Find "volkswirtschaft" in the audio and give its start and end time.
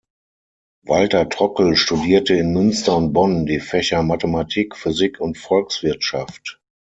5.37-6.59